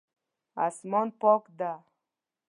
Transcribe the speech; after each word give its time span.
اسمان 0.65 1.07
پاک 1.21 1.43
ده 1.59 1.73